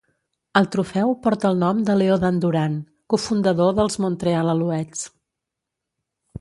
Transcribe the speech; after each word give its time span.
El 0.61 0.69
trofeu 0.75 1.11
porta 1.25 1.47
el 1.55 1.59
nom 1.65 1.83
de 1.89 1.97
Leo 1.99 2.17
Dandurand, 2.25 2.81
cofundador 3.15 3.79
dels 3.81 4.01
Montreal 4.07 4.53
Alouettes. 4.57 5.07